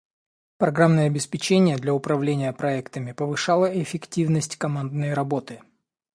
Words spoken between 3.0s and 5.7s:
повышало эффективность командной работы.